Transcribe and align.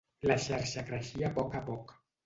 La 0.29 0.37
xarxa 0.45 0.85
creixia 0.89 1.31
a 1.31 1.33
poc 1.39 1.63
a 1.63 1.65
poc. 1.73 1.99